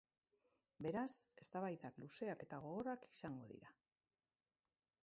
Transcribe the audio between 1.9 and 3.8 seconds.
luzeak eta gogorrak izango dira.